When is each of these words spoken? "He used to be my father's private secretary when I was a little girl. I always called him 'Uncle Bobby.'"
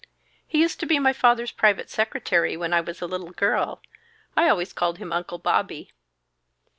"He 0.47 0.59
used 0.59 0.79
to 0.79 0.87
be 0.87 0.97
my 0.97 1.13
father's 1.13 1.51
private 1.51 1.87
secretary 1.91 2.57
when 2.57 2.73
I 2.73 2.81
was 2.81 3.03
a 3.03 3.05
little 3.05 3.29
girl. 3.29 3.83
I 4.35 4.49
always 4.49 4.73
called 4.73 4.97
him 4.97 5.13
'Uncle 5.13 5.37
Bobby.'" 5.37 5.91